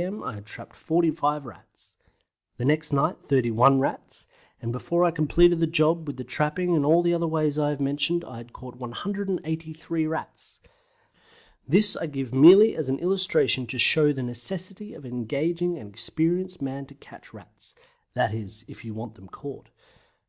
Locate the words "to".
13.66-13.78, 16.86-16.94